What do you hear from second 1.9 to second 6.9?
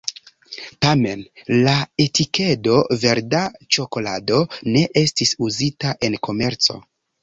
etikedo “verda ĉokolado ne estis uzita en komerco.